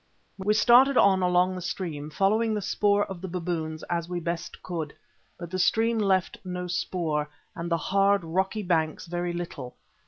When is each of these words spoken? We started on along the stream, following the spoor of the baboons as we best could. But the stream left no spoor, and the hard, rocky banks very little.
We 0.39 0.55
started 0.55 0.97
on 0.97 1.21
along 1.21 1.53
the 1.53 1.61
stream, 1.61 2.09
following 2.09 2.55
the 2.55 2.61
spoor 2.63 3.05
of 3.05 3.21
the 3.21 3.27
baboons 3.27 3.83
as 3.83 4.09
we 4.09 4.19
best 4.19 4.63
could. 4.63 4.95
But 5.37 5.51
the 5.51 5.59
stream 5.59 5.99
left 5.99 6.39
no 6.43 6.65
spoor, 6.65 7.29
and 7.55 7.69
the 7.69 7.77
hard, 7.77 8.23
rocky 8.23 8.63
banks 8.63 9.05
very 9.05 9.31
little. 9.31 9.75